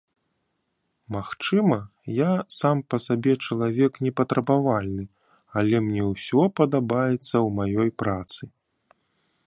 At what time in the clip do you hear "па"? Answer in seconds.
2.93-2.97